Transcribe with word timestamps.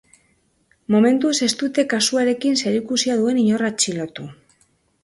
Momentuz 0.95 1.33
ez 1.47 1.51
dute 1.61 1.85
kasuarekin 1.93 2.59
zerikusia 2.65 3.21
duen 3.23 3.43
inor 3.47 3.67
atxilotu. 3.71 4.29